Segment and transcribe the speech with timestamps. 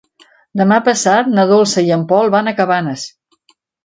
[0.61, 3.05] Demà passat na Dolça i en Pol van a Cabanes.